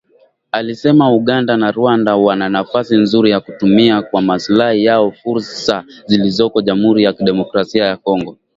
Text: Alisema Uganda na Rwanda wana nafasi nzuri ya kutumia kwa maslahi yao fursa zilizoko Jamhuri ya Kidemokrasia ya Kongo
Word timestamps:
Alisema 0.51 1.11
Uganda 1.13 1.57
na 1.57 1.71
Rwanda 1.71 2.15
wana 2.15 2.49
nafasi 2.49 2.97
nzuri 2.97 3.31
ya 3.31 3.39
kutumia 3.39 4.01
kwa 4.01 4.21
maslahi 4.21 4.85
yao 4.85 5.11
fursa 5.11 5.83
zilizoko 6.05 6.61
Jamhuri 6.61 7.03
ya 7.03 7.13
Kidemokrasia 7.13 7.85
ya 7.85 7.97
Kongo 7.97 8.37